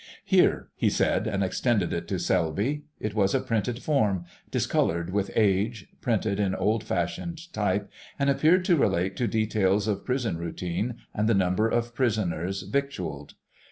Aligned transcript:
"Here!" 0.25 0.69
he 0.75 0.89
said, 0.89 1.27
and 1.27 1.43
extended 1.43 1.93
it 1.93 2.07
to 2.07 2.17
Selby. 2.17 2.85
It 2.99 3.13
was 3.13 3.35
a 3.35 3.39
printed 3.39 3.83
form, 3.83 4.25
discoloured 4.49 5.11
with 5.13 5.29
age, 5.35 5.89
printed 6.01 6.39
in 6.39 6.55
old 6.55 6.83
fashioned 6.83 7.53
type, 7.53 7.87
and 8.17 8.27
appeared 8.27 8.65
to 8.65 8.75
relate 8.75 9.15
to 9.17 9.27
details 9.27 9.87
of 9.87 10.03
prison 10.03 10.37
routine 10.39 10.95
and 11.13 11.29
the 11.29 11.35
number 11.35 11.67
of 11.69 11.93
prisoners 11.93 12.63
victualled. 12.63 13.35